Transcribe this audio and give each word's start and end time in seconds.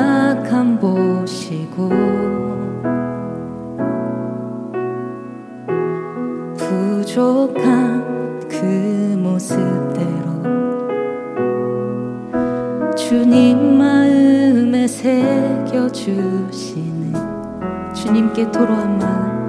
연약함 0.00 0.80
보시고 0.80 1.90
부족한 6.56 8.40
그 8.48 8.64
모습대로 9.18 10.40
주님 12.96 13.76
마음에 13.76 14.86
새겨주시네 14.88 15.52
주님께 17.92 18.50
토로한 18.50 18.98
마음 18.98 19.39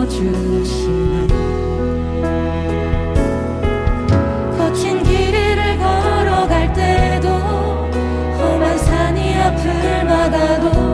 품어주시네. 0.00 1.26
거친 4.56 5.02
길 5.02 5.28
위를 5.28 5.78
걸어갈 5.78 6.72
때도 6.72 7.28
험한 7.28 8.78
산이 8.78 9.34
앞을 9.36 10.04
막아도 10.04 10.89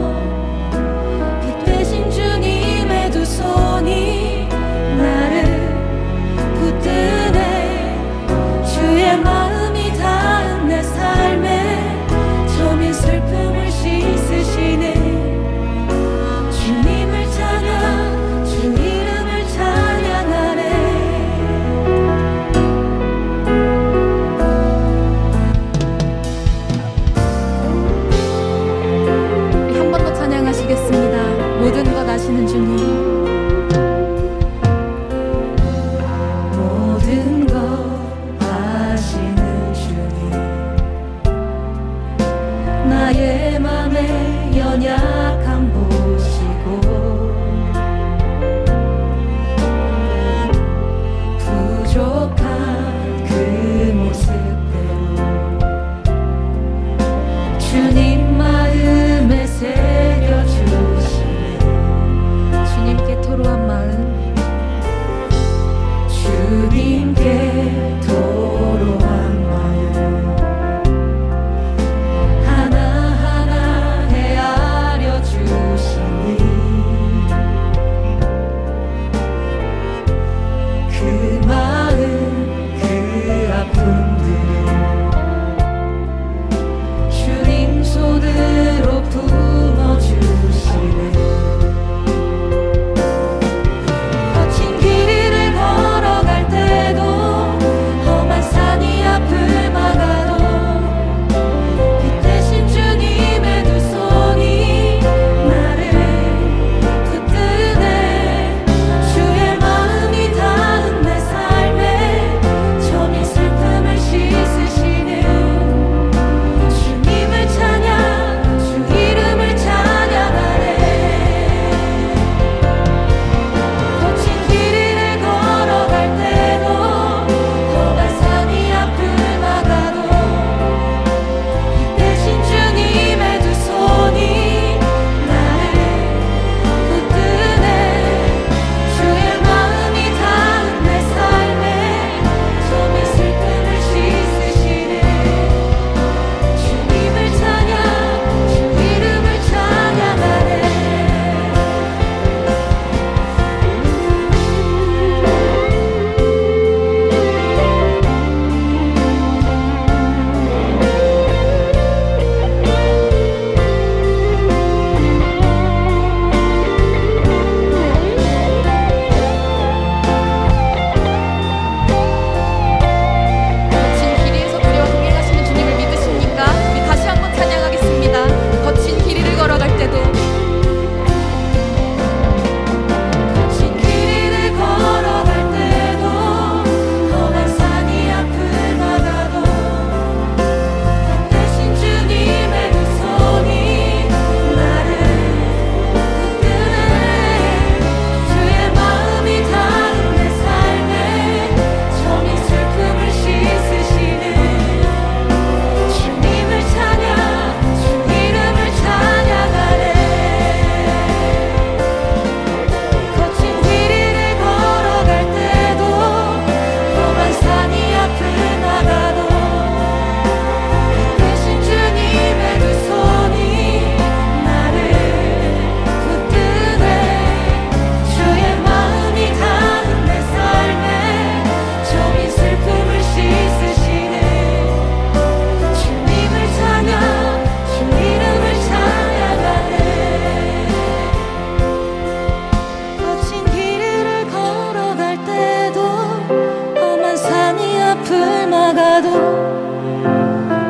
나도 248.96 249.12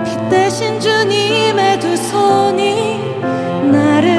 빛 0.04 0.28
대신 0.28 0.80
주님의 0.80 1.78
두 1.78 1.96
손이 1.96 3.20
나를 3.70 4.18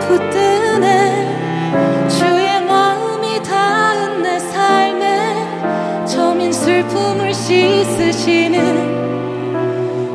붙드네. 0.00 2.08
주의 2.08 2.60
마음이 2.64 3.40
닿은 3.44 4.24
내 4.24 4.40
삶에 4.40 6.04
점인 6.04 6.52
슬픔을 6.52 7.32
씻으시는 7.32 8.58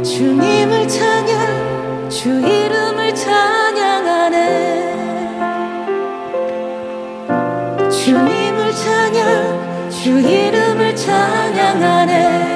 주님을 0.03 0.85
찬양 0.85 2.09
주 2.09 2.41
이름을 2.41 3.15
찬양하네. 3.15 4.35
주님을 7.89 8.73
찬양 8.73 9.89
주 9.89 10.19
이름을 10.19 10.93
찬양하네. 10.93 12.54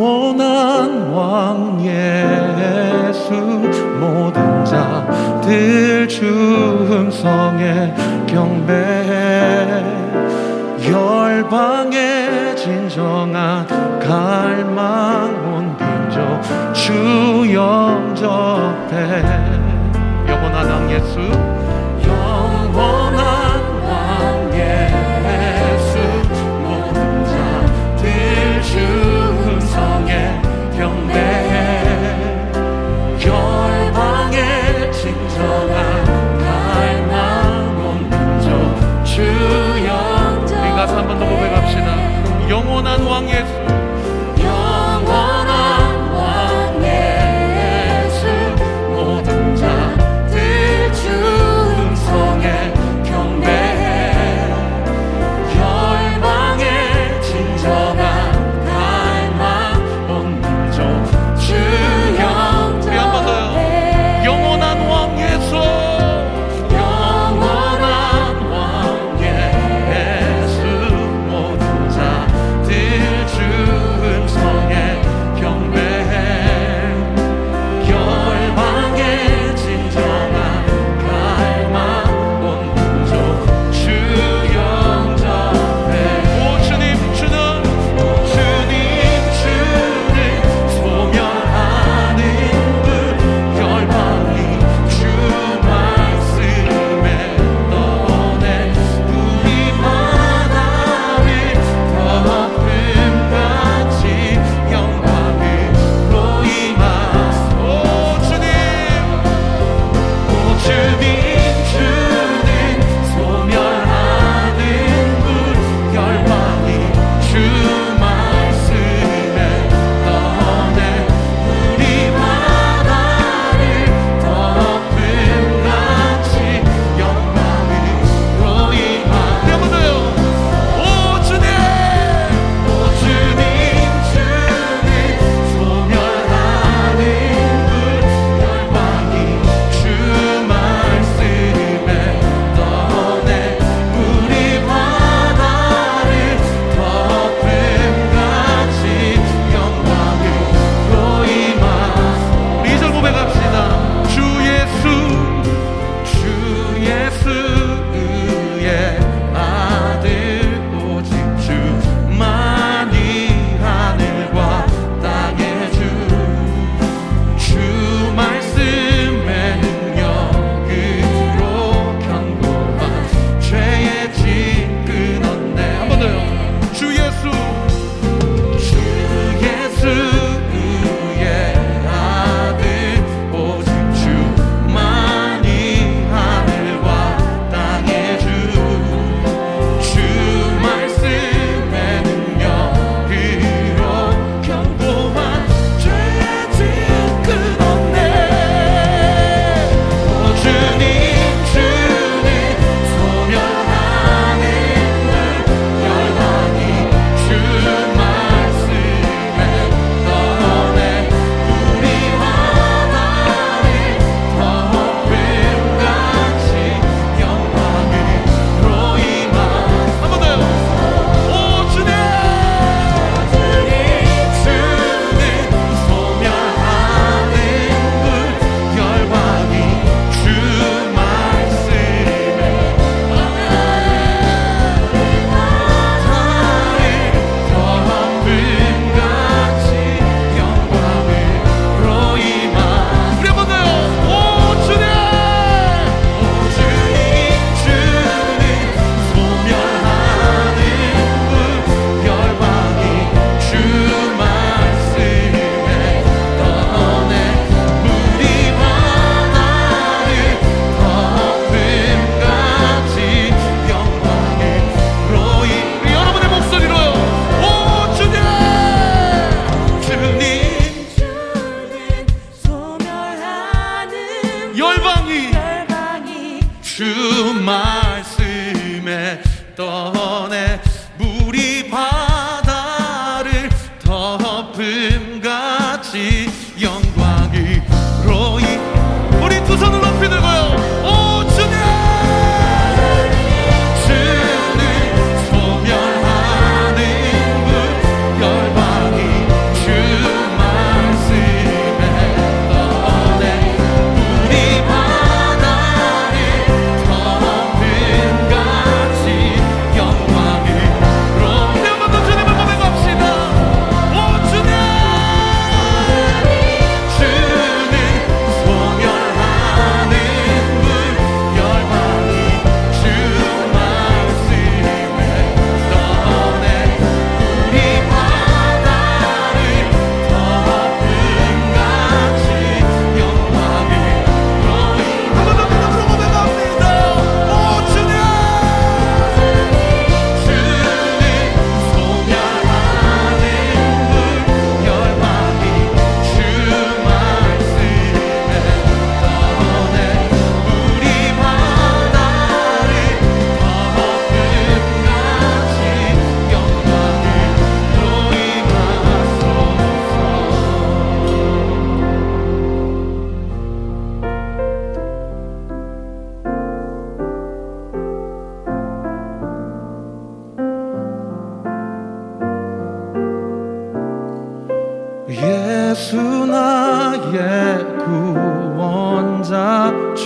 영원한 0.00 1.12
왕 1.12 1.78
예수 1.84 3.34
모든 4.00 4.64
자들 4.64 6.08
주음성에 6.08 7.94
경배해 8.26 9.84
열방에 10.90 12.54
진정한 12.56 13.66
갈망 14.00 15.28
온 15.54 15.76
빈조 15.76 16.40
주 16.72 17.52
영접해. 17.52 19.22
영원한 20.26 20.70
왕 20.70 20.90
예수. 20.90 21.59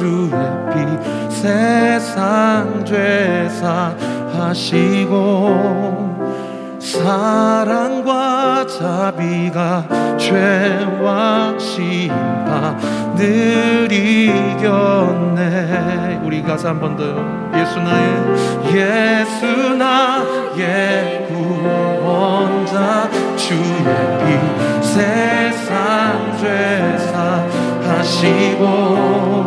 주의 0.04 0.28
피 0.70 0.74
세상 1.30 2.84
죄사 2.84 3.96
하시고 4.36 5.16
사랑과 6.78 8.66
자비가 8.66 9.88
죄와 10.18 11.58
심판을 11.58 13.22
이겼네. 13.90 15.40
우리 16.22 16.42
가사 16.42 16.68
한 16.68 16.80
번 16.80 16.98
더요 16.98 17.50
예수 17.56 17.80
나의 17.80 18.04
예수 18.74 19.74
나의 19.74 21.28
구원자 21.28 23.08
주의 23.36 23.58
피 24.20 24.84
세상 24.84 26.36
죄사 26.38 27.42
하시고 27.88 29.43